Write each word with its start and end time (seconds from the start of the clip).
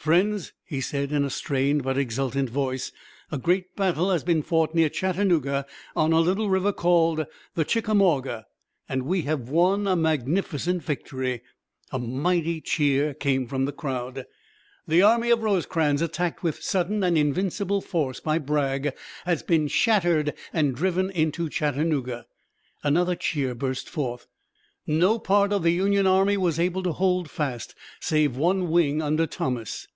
"Friends," 0.00 0.52
he 0.64 0.80
said 0.80 1.10
in 1.10 1.24
a 1.24 1.28
strained, 1.28 1.82
but 1.82 1.98
exultant 1.98 2.48
voice, 2.48 2.92
"a 3.32 3.36
great 3.36 3.74
battle 3.76 4.10
has 4.12 4.22
been 4.22 4.42
fought 4.44 4.72
near 4.72 4.88
Chattanooga 4.88 5.66
on 5.96 6.12
a 6.12 6.20
little 6.20 6.48
river 6.48 6.72
called 6.72 7.26
the 7.56 7.64
Chickamauga, 7.64 8.46
and 8.88 9.02
we 9.02 9.22
have 9.22 9.48
won 9.50 9.86
a 9.88 9.96
magnificent 9.96 10.84
victory." 10.84 11.42
A 11.90 11.98
mighty 11.98 12.60
cheer 12.60 13.12
came 13.12 13.48
from 13.48 13.64
the 13.64 13.72
crowd. 13.72 14.24
"The 14.86 15.02
army 15.02 15.30
of 15.30 15.42
Rosecrans, 15.42 16.00
attacked 16.00 16.44
with 16.44 16.62
sudden 16.62 17.02
and 17.02 17.18
invincible 17.18 17.80
force 17.80 18.20
by 18.20 18.38
Bragg, 18.38 18.92
has 19.26 19.42
been 19.42 19.66
shattered 19.66 20.32
and 20.52 20.76
driven 20.76 21.10
into 21.10 21.48
Chattanooga." 21.48 22.26
Another 22.84 23.16
cheer 23.16 23.52
burst 23.54 23.88
forth. 23.90 24.28
"No 24.90 25.18
part 25.18 25.52
of 25.52 25.64
the 25.64 25.70
Union 25.72 26.06
army 26.06 26.38
was 26.38 26.58
able 26.58 26.82
to 26.84 26.92
hold 26.92 27.28
fast, 27.30 27.74
save 28.00 28.38
one 28.38 28.70
wing 28.70 29.02
under 29.02 29.26
Thomas." 29.26 29.86